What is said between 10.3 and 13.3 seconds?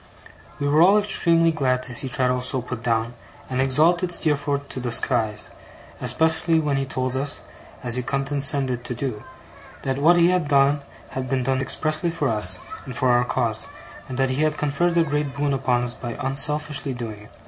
done had been done expressly for us, and for our